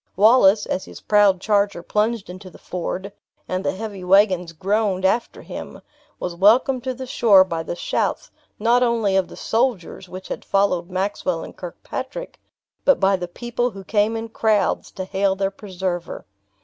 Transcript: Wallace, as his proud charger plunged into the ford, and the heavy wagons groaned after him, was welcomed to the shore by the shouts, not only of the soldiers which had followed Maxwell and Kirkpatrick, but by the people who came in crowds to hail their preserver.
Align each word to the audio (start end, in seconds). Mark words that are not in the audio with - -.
Wallace, 0.15 0.65
as 0.65 0.85
his 0.85 0.99
proud 0.99 1.39
charger 1.39 1.83
plunged 1.83 2.27
into 2.27 2.49
the 2.49 2.57
ford, 2.57 3.13
and 3.47 3.63
the 3.63 3.73
heavy 3.75 4.03
wagons 4.03 4.51
groaned 4.51 5.05
after 5.05 5.43
him, 5.43 5.79
was 6.19 6.33
welcomed 6.35 6.83
to 6.85 6.95
the 6.95 7.05
shore 7.05 7.43
by 7.43 7.61
the 7.61 7.75
shouts, 7.75 8.31
not 8.57 8.81
only 8.81 9.15
of 9.15 9.27
the 9.27 9.35
soldiers 9.37 10.09
which 10.09 10.29
had 10.29 10.43
followed 10.43 10.89
Maxwell 10.89 11.43
and 11.43 11.55
Kirkpatrick, 11.55 12.39
but 12.83 12.99
by 12.99 13.15
the 13.15 13.27
people 13.27 13.69
who 13.69 13.83
came 13.83 14.17
in 14.17 14.29
crowds 14.29 14.89
to 14.93 15.05
hail 15.05 15.35
their 15.35 15.51
preserver. 15.51 16.25